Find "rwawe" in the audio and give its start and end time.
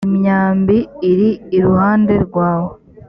2.25-2.73